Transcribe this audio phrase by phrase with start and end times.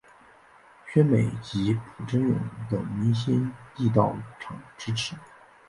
[0.91, 2.39] 宣美及朴轸永
[2.71, 5.15] 等明星亦到场支持。